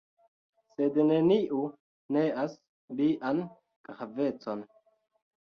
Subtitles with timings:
[0.77, 1.59] Sed neniu
[2.17, 2.57] neas
[3.03, 3.43] lian
[3.93, 4.67] gravecon.